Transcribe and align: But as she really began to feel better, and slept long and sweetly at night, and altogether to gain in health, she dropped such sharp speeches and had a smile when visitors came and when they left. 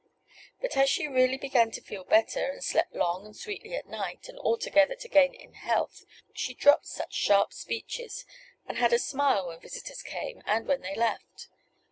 But 0.59 0.75
as 0.77 0.89
she 0.89 1.07
really 1.07 1.37
began 1.37 1.69
to 1.69 1.79
feel 1.79 2.03
better, 2.03 2.47
and 2.53 2.63
slept 2.63 2.95
long 2.95 3.23
and 3.23 3.37
sweetly 3.37 3.75
at 3.75 3.85
night, 3.85 4.27
and 4.27 4.39
altogether 4.39 4.95
to 4.95 5.07
gain 5.07 5.35
in 5.35 5.53
health, 5.53 6.05
she 6.33 6.55
dropped 6.55 6.87
such 6.87 7.13
sharp 7.13 7.53
speeches 7.53 8.25
and 8.65 8.79
had 8.79 8.93
a 8.93 8.97
smile 8.97 9.45
when 9.49 9.59
visitors 9.61 10.01
came 10.01 10.41
and 10.47 10.65
when 10.65 10.81
they 10.81 10.95
left. 10.95 11.49